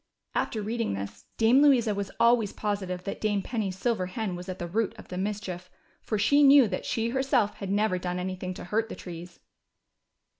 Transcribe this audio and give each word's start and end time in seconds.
After 0.33 0.63
reading 0.63 0.95
this. 0.95 1.25
Dame 1.37 1.61
Louisa 1.61 1.93
was 1.93 2.09
always 2.19 2.53
positive 2.53 3.03
that 3.03 3.21
Dame 3.21 3.43
Penny's 3.43 3.77
silver 3.77 4.07
hen 4.07 4.35
was 4.35 4.49
at 4.49 4.57
the 4.57 4.65
root 4.65 4.95
of 4.97 5.09
the 5.09 5.17
mischief, 5.19 5.69
for 6.01 6.17
she 6.17 6.41
knew 6.41 6.67
that 6.69 6.87
she 6.87 7.09
herself 7.09 7.57
had 7.57 7.69
never 7.69 7.99
done 7.99 8.17
anything 8.17 8.55
to 8.55 8.63
hurt 8.63 8.89
the 8.89 8.95
trees. 8.95 9.39